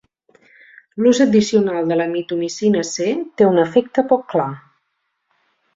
L'ús 1.03 1.19
addicional 1.25 1.91
de 1.93 1.97
la 2.01 2.09
mitomicina 2.15 2.83
C 2.93 3.13
té 3.41 3.49
un 3.53 3.65
efecte 3.69 4.07
poc 4.15 4.29
clar. 4.35 4.53